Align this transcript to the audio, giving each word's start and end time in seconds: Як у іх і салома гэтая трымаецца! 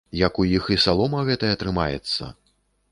Як 0.19 0.39
у 0.43 0.45
іх 0.53 0.69
і 0.75 0.79
салома 0.85 1.21
гэтая 1.29 1.53
трымаецца! 1.65 2.23